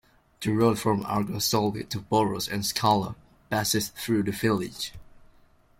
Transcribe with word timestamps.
The 0.39 0.49
road 0.51 0.79
from 0.79 1.03
Argostoli 1.03 1.87
to 1.89 1.99
Poros 1.99 2.51
and 2.51 2.63
Skala 2.63 3.13
passes 3.51 3.89
through 3.89 4.23
the 4.23 4.31
village. 4.31 4.93